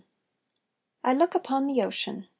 _I 1.03 1.13
look 1.13 1.35
upon 1.35 1.67
the 1.67 1.83
ocean. 1.83 2.27